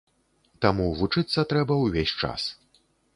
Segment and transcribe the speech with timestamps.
[0.65, 2.41] Таму вучыцца трэба ўвесь час.